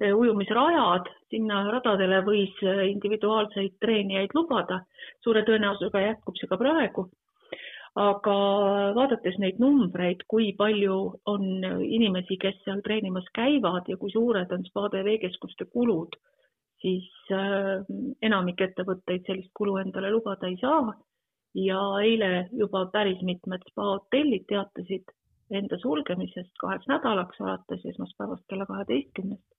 ujumisrajad, 0.02 1.08
sinna 1.32 1.62
radadele 1.72 2.22
võis 2.26 2.56
eh, 2.64 2.88
individuaalseid 2.92 3.78
treenijaid 3.80 4.34
lubada. 4.36 4.82
suure 5.24 5.44
tõenäosusega 5.44 6.02
jätkub 6.02 6.36
see 6.38 6.48
ka 6.48 6.58
praegu. 6.58 7.10
aga 7.96 8.36
vaadates 8.96 9.38
neid 9.40 9.60
numbreid, 9.60 10.26
kui 10.28 10.52
palju 10.58 11.14
on 11.32 11.44
inimesi, 11.80 12.36
kes 12.38 12.58
seal 12.66 12.82
treenimas 12.84 13.24
käivad 13.34 13.88
ja 13.88 13.96
kui 13.98 14.12
suured 14.12 14.52
on 14.52 14.66
spaade 14.66 15.04
veekeskuste 15.04 15.66
kulud, 15.72 16.16
siis 16.82 17.08
eh, 17.32 17.84
enamik 18.22 18.62
ettevõtteid 18.62 19.26
sellist 19.26 19.52
kulu 19.54 19.78
endale 19.78 20.12
lubada 20.12 20.48
ei 20.48 20.58
saa. 20.62 20.94
ja 21.56 21.80
eile 22.04 22.50
juba 22.52 22.86
päris 22.92 23.22
mitmed 23.24 23.62
spahotellid 23.72 24.44
teatasid 24.48 25.12
enda 25.52 25.78
sulgemisest 25.80 26.52
kaheks 26.60 26.88
nädalaks 26.92 27.40
alates 27.40 27.86
esmaspäevast 27.86 28.44
kella 28.50 28.66
kaheteistkümnest 28.66 29.55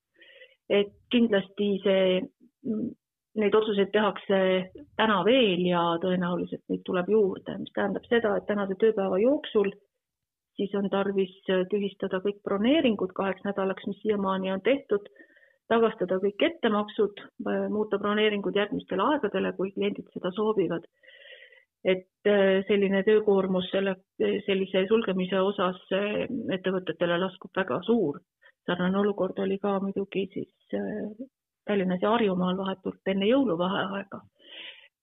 et 0.69 0.93
kindlasti 1.11 1.67
see, 1.83 2.21
neid 3.37 3.55
otsuseid 3.55 3.91
tehakse 3.93 4.39
täna 4.99 5.21
veel 5.25 5.61
ja 5.69 5.83
tõenäoliselt 6.03 6.63
neid 6.69 6.83
tuleb 6.85 7.09
juurde, 7.13 7.57
mis 7.61 7.73
tähendab 7.75 8.07
seda, 8.09 8.35
et 8.37 8.47
tänase 8.49 8.75
tööpäeva 8.81 9.19
jooksul 9.21 9.71
siis 10.57 10.73
on 10.75 10.89
tarvis 10.89 11.33
tühistada 11.71 12.19
kõik 12.23 12.41
broneeringud 12.45 13.13
kaheks 13.17 13.45
nädalaks, 13.45 13.85
mis 13.89 13.99
siiamaani 14.01 14.51
on 14.55 14.63
tehtud, 14.65 15.09
tagastada 15.71 16.19
kõik 16.23 16.45
ettemaksud, 16.49 17.21
muuta 17.73 17.99
broneeringud 18.01 18.57
järgmistele 18.57 19.05
aegadele, 19.11 19.53
kui 19.59 19.71
kliendid 19.75 20.09
seda 20.15 20.33
soovivad. 20.35 20.87
et 21.87 22.27
äh, 22.27 22.65
selline 22.67 23.03
töökoormus 23.05 23.67
selle, 23.71 23.93
sellise 24.45 24.81
sulgemise 24.89 25.39
osas 25.39 25.77
äh, 25.93 26.25
ettevõtetele 26.55 27.19
laskub 27.21 27.51
väga 27.55 27.77
suur 27.85 28.17
sarnane 28.67 28.99
olukord 28.99 29.39
oli 29.39 29.57
ka 29.63 29.79
muidugi 29.83 30.27
siis 30.33 30.75
äh, 30.75 31.27
Tallinnas 31.67 32.01
ja 32.01 32.11
Harjumaal 32.13 32.57
vahetult 32.57 33.13
enne 33.13 33.29
jõuluvaheaega. 33.29 34.21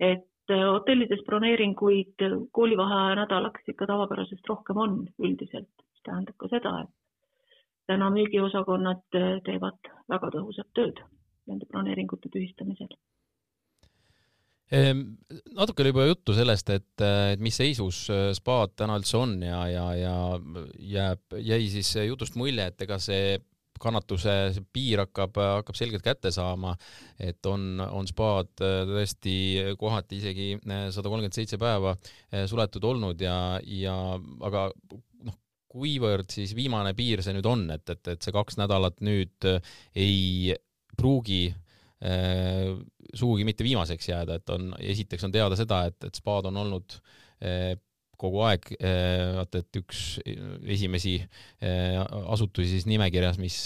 et 0.01 0.51
äh, 0.51 0.67
hotellides 0.73 1.25
broneeringuid 1.27 2.27
koolivaheaja 2.53 3.17
nädalaks 3.23 3.73
ikka 3.73 3.89
tavapärasest 3.93 4.53
rohkem 4.53 4.83
on 4.87 5.01
üldiselt, 5.19 5.73
mis 5.89 6.05
tähendab 6.09 6.37
ka 6.37 6.51
seda, 6.53 6.77
et 6.85 7.91
täna 7.93 8.11
müügiosakonnad 8.11 9.21
äh, 9.21 9.33
teevad 9.49 9.93
väga 10.11 10.33
tõhusat 10.37 10.71
tööd 10.75 11.03
nende 11.49 11.67
broneeringute 11.69 12.31
tühistamisel 12.33 12.93
ehm, 14.73 15.03
natuke 15.57 15.85
oli 15.85 15.93
juba 15.93 16.07
juttu 16.09 16.37
sellest, 16.37 16.71
et, 16.73 16.93
et 17.33 17.41
mis 17.41 17.57
seisus 17.57 18.07
spaad 18.41 18.73
täna 18.77 18.97
üldse 19.01 19.19
on 19.21 19.37
ja, 19.45 19.67
ja, 19.69 19.89
ja 20.01 20.15
jääb, 20.97 21.37
jäi 21.37 21.67
siis 21.73 21.93
jutust 22.09 22.41
mulje, 22.41 22.73
et 22.73 22.89
ega 22.89 22.99
see 22.99 23.37
kannatuse 23.85 24.35
piir 24.75 25.05
hakkab, 25.05 25.39
hakkab 25.61 25.79
selgelt 25.79 26.05
kätte 26.05 26.33
saama, 26.35 26.75
et 27.21 27.45
on, 27.51 27.81
on 27.85 28.09
spaad 28.09 28.65
äh, 28.65 28.83
tõesti 28.89 29.37
kohati 29.81 30.21
isegi 30.21 30.51
äh, 30.59 30.87
sada 30.95 31.11
kolmkümmend 31.11 31.37
seitse 31.37 31.61
päeva 31.61 31.95
äh, 31.95 32.45
suletud 32.51 32.85
olnud 32.91 33.25
ja, 33.25 33.39
ja 33.65 33.97
aga 34.49 34.69
noh, 35.29 35.39
kuivõrd 35.75 36.31
siis 36.35 36.55
viimane 36.57 36.95
piir 36.99 37.23
see 37.25 37.37
nüüd 37.37 37.49
on, 37.51 37.67
et, 37.75 37.85
et, 37.91 38.15
et 38.15 38.25
see 38.25 38.35
kaks 38.35 38.59
nädalat 38.61 39.03
nüüd 39.05 39.51
ei 39.95 40.55
pruugi 40.95 41.47
sugugi 43.17 43.47
mitte 43.49 43.65
viimaseks 43.65 44.11
jääda, 44.11 44.35
et 44.37 44.51
on, 44.53 44.75
esiteks 44.77 45.25
on 45.25 45.33
teada 45.33 45.57
seda, 45.57 45.79
et, 45.89 45.97
et 46.05 46.19
spaad 46.19 46.51
on 46.51 46.59
olnud 46.61 46.97
kogu 48.21 48.43
aeg 48.47 48.69
eh, 48.79 49.35
vaata, 49.39 49.61
et 49.63 49.79
üks 49.81 50.01
esimesi 50.75 51.17
eh, 51.19 51.99
asutusi 52.33 52.71
siis 52.73 52.87
nimekirjas, 52.91 53.39
mis, 53.43 53.59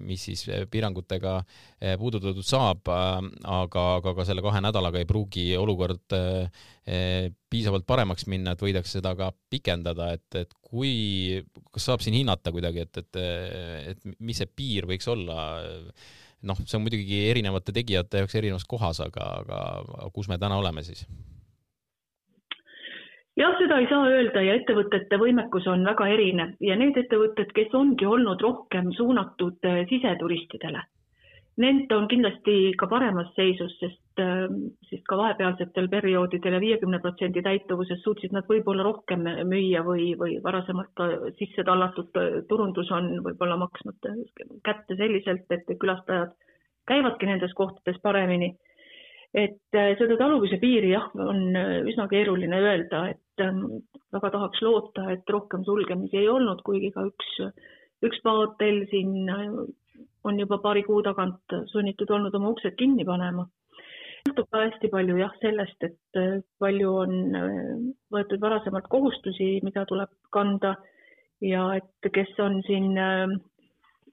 mis 0.00 0.26
siis 0.28 0.44
piirangutega 0.72 1.36
eh, 1.42 1.96
puudutatud 2.00 2.46
saab, 2.46 2.90
aga, 2.90 3.86
aga 3.98 4.14
ka 4.18 4.26
selle 4.28 4.44
kahe 4.44 4.62
nädalaga 4.64 5.02
ei 5.02 5.08
pruugi 5.08 5.50
olukord 5.58 6.16
piisavalt 6.82 7.86
paremaks 7.86 8.26
minna, 8.30 8.56
et 8.56 8.64
võidakse 8.64 8.98
seda 8.98 9.14
ka 9.18 9.30
pikendada, 9.52 10.12
et, 10.16 10.26
et 10.40 10.56
kui, 10.66 11.42
kas 11.70 11.86
saab 11.90 12.02
siin 12.02 12.16
hinnata 12.18 12.50
kuidagi, 12.54 12.86
et, 12.88 13.02
et, 13.04 13.20
et 13.92 14.10
mis 14.18 14.38
see 14.40 14.50
piir 14.50 14.90
võiks 14.90 15.08
olla? 15.12 15.62
noh, 16.42 16.58
see 16.66 16.74
on 16.74 16.82
muidugi 16.82 17.20
erinevate 17.30 17.70
tegijate 17.76 18.24
jaoks 18.24 18.34
erinevas 18.40 18.66
kohas, 18.66 18.98
aga, 19.04 19.28
aga 19.44 20.08
kus 20.14 20.26
me 20.26 20.40
täna 20.42 20.58
oleme 20.58 20.82
siis? 20.82 21.06
Jah, 23.36 23.54
seda 23.58 23.78
ei 23.80 23.88
saa 23.90 24.08
öelda 24.10 24.42
ja 24.44 24.56
ettevõtete 24.60 25.18
võimekus 25.20 25.66
on 25.70 25.84
väga 25.88 26.08
erinev. 26.14 26.56
Ja 26.60 26.76
need 26.78 26.98
ettevõtted, 27.00 27.52
kes 27.56 27.74
ongi 27.76 28.08
olnud 28.08 28.42
rohkem 28.44 28.92
suunatud 28.96 29.68
äh, 29.68 29.82
siseturistidele, 29.90 30.82
need 31.62 31.92
on 31.92 32.06
kindlasti 32.08 32.72
ka 32.80 32.88
paremas 32.88 33.28
seisus, 33.36 33.74
sest, 33.80 34.20
ähm, 34.22 34.70
sest 34.88 35.04
ka 35.08 35.18
vahepealsetel 35.20 35.88
perioodidel 35.92 36.56
ja 36.56 36.62
viiekümne 36.62 37.00
protsendi 37.04 37.42
täituvuses 37.44 38.00
suutsid 38.04 38.32
nad 38.32 38.48
võib-olla 38.48 38.86
rohkem 38.86 39.26
müüa 39.48 39.84
või, 39.84 40.12
või 40.18 40.38
varasemalt 40.44 40.92
ka 40.96 41.08
sisse 41.40 41.64
tallatud 41.68 42.20
äh, 42.20 42.40
turundus 42.48 42.92
on 42.92 43.14
võib-olla 43.24 43.58
maksnud 43.60 44.12
kätte 44.64 44.96
selliselt, 44.96 45.48
et 45.52 45.68
külastajad 45.80 46.32
käivadki 46.88 47.28
nendes 47.28 47.52
kohtades 47.54 48.00
paremini 48.02 48.54
et 49.34 49.76
äh, 49.76 49.94
seda 49.96 50.16
taluvuse 50.20 50.58
piiri 50.60 50.92
jah, 50.92 51.08
on 51.16 51.56
äh, 51.56 51.78
üsna 51.88 52.06
keeruline 52.10 52.58
öelda, 52.60 53.06
et 53.14 53.44
ähm, 53.44 53.80
väga 54.12 54.32
tahaks 54.34 54.60
loota, 54.64 55.06
et 55.14 55.28
rohkem 55.32 55.64
sulgemisi 55.64 56.20
ei 56.20 56.28
olnud, 56.28 56.60
kuigi 56.66 56.92
ka 56.92 57.06
üks, 57.08 57.30
üks 58.04 58.20
spaahotell 58.20 58.84
siin 58.90 59.30
äh, 59.32 59.48
on 60.28 60.38
juba 60.38 60.60
paari 60.62 60.84
kuu 60.84 61.00
tagant 61.02 61.56
sunnitud 61.72 62.12
olnud 62.12 62.34
oma 62.38 62.52
uksed 62.52 62.76
kinni 62.78 63.06
panema. 63.08 63.48
sõltub 64.22 64.46
ka 64.52 64.66
hästi 64.66 64.90
palju 64.92 65.16
jah 65.18 65.32
sellest, 65.40 65.82
et 65.82 66.18
palju 66.62 66.90
on 66.94 67.14
võetud 68.14 68.38
varasemalt 68.44 68.86
kohustusi, 68.92 69.56
mida 69.66 69.82
tuleb 69.88 70.12
kanda 70.30 70.76
ja 71.42 71.64
et 71.80 72.10
kes 72.14 72.30
on 72.38 72.60
siin 72.68 72.94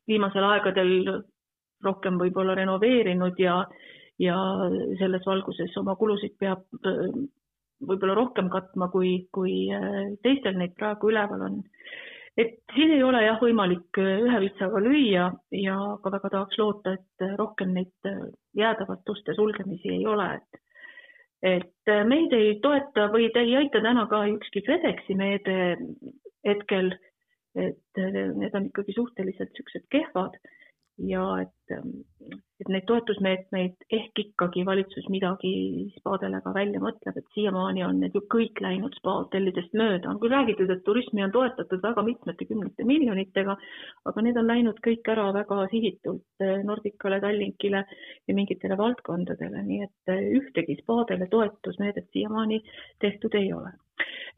viimasel 0.09 0.47
aegadel 0.47 1.21
rohkem 1.85 2.17
võib-olla 2.17 2.55
renoveerinud 2.57 3.37
ja 3.37 3.59
ja 4.19 4.35
selles 4.99 5.25
valguses 5.27 5.75
oma 5.79 5.95
kulusid 5.99 6.35
peab 6.39 6.65
võib-olla 7.79 8.15
rohkem 8.17 8.49
katma, 8.51 8.89
kui, 8.91 9.13
kui 9.31 9.69
teistel 10.23 10.57
neid 10.59 10.75
praegu 10.79 11.13
üleval 11.13 11.45
on. 11.47 11.59
et 12.39 12.59
siin 12.75 12.91
ei 12.95 13.03
ole 13.03 13.21
jah 13.23 13.39
võimalik 13.41 13.99
ühe 13.99 14.39
vitsaga 14.43 14.79
lüüa 14.83 15.29
ja 15.55 15.77
ka 16.03 16.11
väga 16.11 16.29
tahaks 16.35 16.59
loota, 16.59 16.93
et 16.95 17.27
rohkem 17.39 17.73
neid 17.75 18.09
jäädavat 18.55 19.09
uste 19.09 19.35
sulgemisi 19.35 19.95
ei 19.97 20.05
ole, 20.07 20.33
et 20.39 20.65
et 21.41 21.91
meid 22.07 22.33
ei 22.35 22.57
toeta 22.63 23.07
või 23.13 23.29
ei 23.31 23.55
aita 23.55 23.79
täna 23.83 24.05
ka 24.11 24.25
ükski 24.27 24.61
KredExi 24.65 25.15
meede 25.15 25.55
hetkel, 26.47 26.91
et 27.55 28.01
need 28.01 28.55
on 28.55 28.67
ikkagi 28.67 28.95
suhteliselt 28.95 29.53
niisugused 29.53 29.87
kehvad 29.91 30.35
ja 31.07 31.23
et, 31.41 31.71
et 32.59 32.69
neid 32.71 32.85
toetusmeetmeid 32.89 33.85
ehk 33.95 34.21
ikkagi 34.23 34.65
valitsus 34.67 35.07
midagi 35.13 35.51
spaadele 35.97 36.41
ka 36.43 36.53
välja 36.55 36.81
mõtleb, 36.83 37.17
et 37.19 37.35
siiamaani 37.35 37.83
on 37.87 38.01
need 38.03 38.15
ju 38.17 38.23
kõik 38.35 38.59
läinud 38.63 38.95
spahotellidest 38.99 39.75
mööda, 39.79 40.11
on 40.11 40.19
küll 40.21 40.35
räägitud, 40.35 40.71
et 40.73 40.83
turismi 40.87 41.23
on 41.23 41.33
toetatud 41.35 41.83
väga 41.83 42.03
mitmete 42.07 42.47
kümnete 42.49 42.87
miljonitega, 42.87 43.57
aga 44.11 44.25
need 44.25 44.39
on 44.41 44.49
läinud 44.49 44.81
kõik 44.85 45.11
ära 45.15 45.29
väga 45.35 45.61
sihitult 45.73 46.47
Nordicale, 46.67 47.21
Tallinkile 47.23 47.85
ja 48.27 48.35
mingitele 48.35 48.77
valdkondadele, 48.79 49.63
nii 49.71 49.83
et 49.87 50.15
ühtegi 50.39 50.79
spaadele 50.81 51.29
toetusmeedet 51.31 52.09
siiamaani 52.13 52.63
tehtud 52.99 53.39
ei 53.39 53.53
ole 53.53 53.77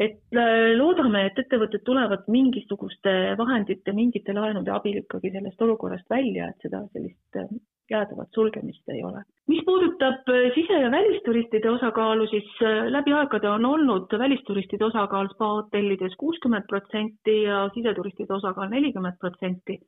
et 0.02 0.38
äh, 0.38 0.72
loodame, 0.78 1.26
et 1.28 1.40
ettevõtted 1.42 1.84
tulevad 1.86 2.26
mingisuguste 2.32 3.12
vahendite, 3.40 3.94
mingite 3.98 4.34
laenude 4.34 4.74
abil 4.74 5.02
ikkagi 5.02 5.34
sellest 5.34 5.62
olukorrast 5.62 6.08
välja, 6.10 6.50
et 6.50 6.66
seda 6.66 6.82
sellist 6.94 7.40
äh, 7.40 7.52
jäädavat 7.92 8.32
sulgemist 8.34 8.90
ei 8.90 9.04
ole. 9.04 9.24
mis 9.52 9.64
puudutab 9.68 10.30
äh, 10.32 10.50
sise- 10.56 10.82
ja 10.82 10.92
välisturistide 10.92 11.70
osakaalu, 11.70 12.28
siis 12.34 12.50
läbi 12.90 13.14
aegade 13.14 13.50
on 13.50 13.66
olnud 13.66 14.18
välisturistide 14.26 14.86
osakaal 14.86 15.30
spa-hotellides 15.36 16.18
kuuskümmend 16.18 16.70
protsenti 16.70 17.42
ja 17.44 17.70
siseturistide 17.74 18.34
osakaal 18.34 18.70
nelikümmend 18.70 19.20
protsenti. 19.20 19.80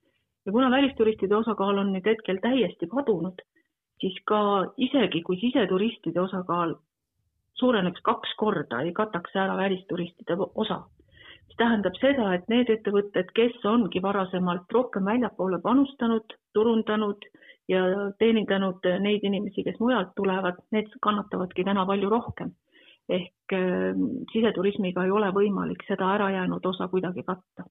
ja 0.46 0.52
kuna 0.52 0.72
välisturistide 0.72 1.36
osakaal 1.36 1.78
on 1.78 1.94
nüüd 1.96 2.06
hetkel 2.06 2.38
täiesti 2.44 2.88
kadunud, 2.88 3.40
siis 4.00 4.18
ka 4.28 4.40
isegi 4.78 5.22
kui 5.22 5.40
siseturistide 5.40 6.20
osakaal 6.20 6.76
suureneks 7.60 8.02
kaks 8.02 8.34
korda, 8.38 8.82
ei 8.82 8.94
kataks 8.94 9.36
ära 9.36 9.58
välisturistide 9.58 10.38
osa. 10.56 10.84
mis 11.48 11.58
tähendab 11.58 11.98
seda, 12.00 12.34
et 12.34 12.48
need 12.50 12.70
ettevõtted, 12.70 13.30
kes 13.36 13.66
ongi 13.70 14.02
varasemalt 14.02 14.72
rohkem 14.72 15.06
väljapoole 15.06 15.60
panustanud, 15.62 16.34
turundanud 16.54 17.26
ja 17.70 17.84
teenindanud 18.20 18.86
neid 19.00 19.24
inimesi, 19.24 19.64
kes 19.64 19.80
mujalt 19.80 20.16
tulevad, 20.16 20.58
need 20.72 20.90
kannatavadki 21.02 21.64
täna 21.64 21.86
palju 21.86 22.10
rohkem. 22.10 22.56
ehk 23.10 23.54
äh, 23.54 23.94
siseturismiga 24.32 25.04
ei 25.04 25.12
ole 25.12 25.30
võimalik 25.36 25.82
seda 25.88 26.14
ärajäänud 26.16 26.66
osa 26.66 26.88
kuidagi 26.88 27.24
katta 27.28 27.66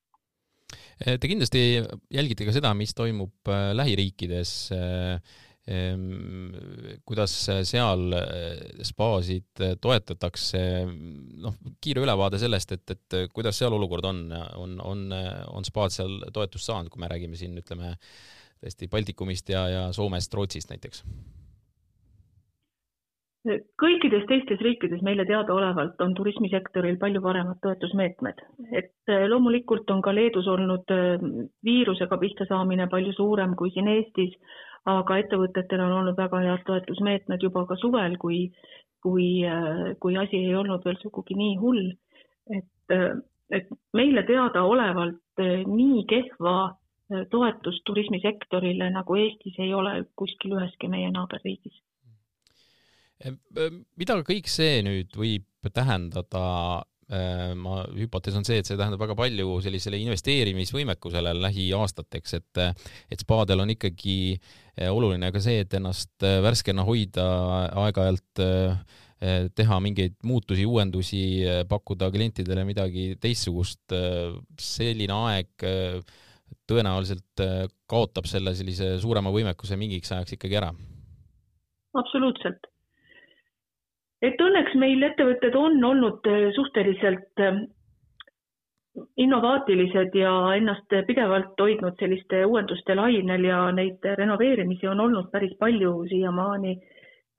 Te 1.03 1.29
kindlasti 1.29 1.62
jälgite 2.12 2.47
ka 2.47 2.55
seda, 2.55 2.73
mis 2.79 2.93
toimub 2.95 3.51
äh, 3.51 3.73
lähiriikides 3.75 4.53
äh, 4.77 5.39
kuidas 7.07 7.35
seal 7.69 8.16
eh, 8.19 8.62
spaasid 8.83 9.62
eh, 9.62 9.76
toetatakse, 9.78 10.62
noh, 11.42 11.59
kiire 11.83 12.02
ülevaade 12.02 12.40
sellest, 12.42 12.75
et, 12.75 12.97
et 12.97 13.19
kuidas 13.31 13.61
seal 13.62 13.76
olukord 13.76 14.09
on, 14.11 14.25
on, 14.59 14.81
on, 14.83 15.04
on 15.54 15.69
spaad 15.69 15.95
seal 15.95 16.19
toetust 16.35 16.66
saanud, 16.66 16.90
kui 16.90 17.02
me 17.02 17.11
räägime 17.12 17.38
siin, 17.38 17.54
ütleme, 17.62 17.95
tõesti 18.62 18.90
Baltikumist 18.90 19.54
ja, 19.54 19.69
ja 19.71 19.85
Soomest, 19.95 20.35
Rootsist 20.35 20.75
näiteks? 20.75 21.04
kõikides 23.42 24.23
teistes 24.31 24.61
riikides 24.62 25.00
meile 25.02 25.25
teadaolevalt 25.26 25.99
on 26.04 26.12
turismisektoril 26.14 26.95
palju 27.00 27.19
paremad 27.25 27.59
toetusmeetmed, 27.62 28.42
et 28.71 29.11
eh, 29.11 29.25
loomulikult 29.31 29.90
on 29.95 30.02
ka 30.02 30.14
Leedus 30.14 30.50
olnud 30.50 30.90
viirusega 31.66 32.19
pihta 32.23 32.47
saamine 32.50 32.87
palju 32.90 33.14
suurem 33.19 33.54
kui 33.59 33.71
siin 33.75 33.90
Eestis 33.95 34.38
aga 34.91 35.19
ettevõtetel 35.23 35.83
on 35.85 35.97
olnud 36.01 36.18
väga 36.18 36.42
head 36.42 36.64
toetusmeetmed 36.66 37.42
juba 37.42 37.64
ka 37.68 37.77
suvel, 37.81 38.16
kui, 38.18 38.45
kui, 39.05 39.27
kui 40.03 40.16
asi 40.18 40.42
ei 40.49 40.55
olnud 40.59 40.85
veel 40.85 40.99
sugugi 41.03 41.37
nii 41.38 41.57
hull. 41.61 41.90
et, 42.51 42.95
et 43.55 43.68
meile 43.95 44.25
teadaolevalt 44.27 45.42
nii 45.71 46.05
kehva 46.11 46.75
toetust 47.31 47.85
turismisektorile 47.87 48.90
nagu 48.90 49.16
Eestis 49.21 49.59
ei 49.62 49.75
ole 49.75 50.05
kuskil 50.16 50.57
üheski 50.57 50.88
meie 50.88 51.11
naaberriigis. 51.14 51.79
mida 53.97 54.18
kõik 54.27 54.51
see 54.51 54.83
nüüd 54.83 55.14
võib 55.14 55.71
tähendada 55.75 56.42
Äh, 56.83 56.91
ma, 57.59 57.83
hüpotees 57.98 58.37
on 58.38 58.46
see, 58.46 58.61
et 58.62 58.68
see 58.68 58.79
tähendab 58.79 59.03
väga 59.03 59.16
palju 59.18 59.59
sellisele 59.64 60.01
investeerimisvõimekusele 60.01 61.35
lähiaastateks, 61.38 62.35
et 62.38 62.61
et 63.12 63.25
spaadel 63.25 63.64
on 63.64 63.72
ikkagi 63.75 64.16
äh, 64.33 64.88
oluline 64.88 65.33
ka 65.35 65.42
see, 65.44 65.62
et 65.64 65.77
ennast 65.79 66.25
äh, 66.27 66.40
värskena 66.44 66.87
hoida, 66.88 67.27
aeg-ajalt 67.85 68.44
teha 69.55 69.77
mingeid 69.79 70.16
muutusi, 70.27 70.64
uuendusi, 70.66 71.20
pakkuda 71.70 72.09
klientidele 72.11 72.64
midagi 72.66 73.05
teistsugust. 73.22 73.94
selline 74.59 75.14
aeg 75.14 75.68
tõenäoliselt 76.66 77.44
kaotab 77.87 78.27
selle 78.27 78.57
sellise 78.59 78.96
suurema 78.98 79.31
võimekuse 79.31 79.79
mingiks 79.79 80.11
ajaks 80.11 80.35
ikkagi 80.35 80.59
ära. 80.59 80.72
absoluutselt 82.03 82.71
et 84.22 84.40
õnneks 84.40 84.74
meil 84.78 85.02
ettevõtted 85.02 85.56
on 85.58 85.78
olnud 85.85 86.26
äh, 86.30 86.50
suhteliselt 86.56 87.42
äh, 87.42 87.62
innovaatilised 89.16 90.14
ja 90.14 90.32
ennast 90.56 90.94
pidevalt 91.06 91.61
hoidnud 91.61 91.96
selliste 92.00 92.44
uuenduste 92.46 92.94
lainel 92.94 93.44
ja 93.48 93.61
neid 93.72 94.04
renoveerimisi 94.18 94.88
on 94.88 95.00
olnud 95.00 95.30
päris 95.32 95.54
palju 95.58 95.94
siiamaani. 96.08 96.80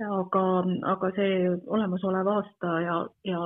aga, 0.03 0.43
aga 0.91 1.09
see 1.15 1.33
olemasolev 1.75 2.27
aasta 2.27 2.71
ja, 2.81 2.95
ja 3.23 3.41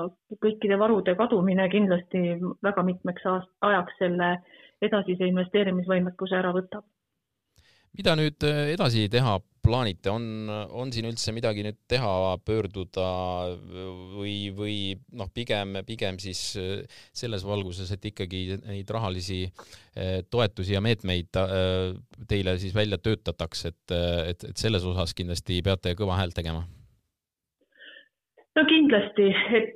kõikide 0.45 0.77
varude 0.79 1.13
kadumine 1.19 1.67
kindlasti 1.69 2.21
väga 2.63 2.83
mitmeks 2.87 3.27
ajaks 3.61 3.97
selle 3.99 4.29
edasise 4.81 5.27
investeerimisvõimekuse 5.27 6.39
ära 6.39 6.53
võtab 6.55 6.85
mida 7.97 8.13
nüüd 8.17 8.43
äh, 8.45 8.73
edasi 8.75 9.07
teha 9.11 9.37
plaanite, 9.67 10.11
on, 10.13 10.47
on 10.47 10.93
siin 10.95 11.09
üldse 11.09 11.33
midagi 11.35 11.65
nüüd 11.65 11.79
teha, 11.91 12.37
pöörduda 12.47 13.07
või, 14.13 14.35
või 14.55 14.77
noh, 15.19 15.27
pigem, 15.35 15.81
pigem 15.87 16.19
siis 16.23 16.41
äh, 16.61 17.01
selles 17.11 17.43
valguses, 17.47 17.91
et 17.91 18.05
ikkagi 18.11 18.61
neid 18.61 18.93
rahalisi 18.95 19.41
äh, 19.47 20.21
toetusi 20.31 20.77
ja 20.77 20.83
meetmeid 20.83 21.41
teile 22.29 22.55
siis 22.61 22.75
välja 22.77 23.01
töötatakse, 23.01 23.73
et, 23.73 23.97
et, 24.31 24.47
et 24.51 24.65
selles 24.65 24.85
osas 24.87 25.15
kindlasti 25.17 25.59
peate 25.65 25.97
kõva 25.99 26.19
häält 26.21 26.37
tegema? 26.37 26.63
no 28.57 28.63
kindlasti, 28.65 29.27
et 29.57 29.75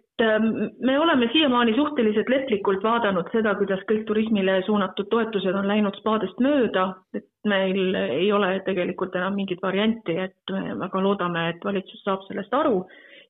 me 0.79 0.99
oleme 0.99 1.29
siiamaani 1.33 1.75
suhteliselt 1.75 2.29
leplikult 2.29 2.83
vaadanud 2.83 3.29
seda, 3.33 3.53
kuidas 3.59 3.81
kõik 3.89 4.03
turismile 4.07 4.59
suunatud 4.65 5.09
toetused 5.11 5.55
on 5.55 5.67
läinud 5.67 5.97
spaadest 5.99 6.41
mööda, 6.43 6.87
et 7.17 7.27
meil 7.47 7.95
ei 7.99 8.31
ole 8.31 8.51
tegelikult 8.65 9.15
enam 9.15 9.35
mingit 9.39 9.61
varianti, 9.63 10.17
et 10.27 10.53
me 10.53 10.75
väga 10.83 11.01
loodame, 11.01 11.47
et 11.53 11.65
valitsus 11.65 12.03
saab 12.05 12.27
sellest 12.27 12.53
aru 12.53 12.83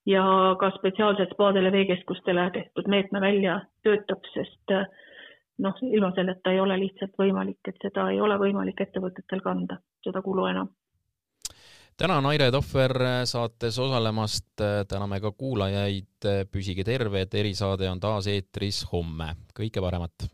ja 0.09 0.25
ka 0.59 0.71
spetsiaalselt 0.77 1.31
spaadele, 1.35 1.71
veekeskustele 1.71 2.49
tehtud 2.53 2.89
meetme 2.91 3.21
välja 3.21 3.59
töötab, 3.85 4.25
sest 4.33 4.75
äh, 4.75 4.85
noh, 5.61 5.81
ilma 5.81 6.11
selleta 6.17 6.51
ei 6.51 6.59
ole 6.59 6.79
lihtsalt 6.81 7.15
võimalik, 7.19 7.61
et 7.67 7.87
seda 7.87 8.09
ei 8.11 8.21
ole 8.21 8.37
võimalik 8.41 8.81
ettevõtetel 8.81 9.43
kanda, 9.45 9.79
seda 10.03 10.23
kulu 10.25 10.49
enam 10.49 10.71
tänan, 12.01 12.25
Aire 12.25 12.47
Tohver 12.51 12.93
saates 13.29 13.75
osalemast, 13.79 14.63
täname 14.89 15.19
ka 15.21 15.29
kuulajaid, 15.37 16.25
püsige 16.49 16.81
terved, 16.87 17.33
erisaade 17.37 17.89
on 17.91 18.01
taas 18.01 18.25
eetris 18.31 18.81
homme, 18.89 19.35
kõike 19.53 19.83
paremat! 19.85 20.25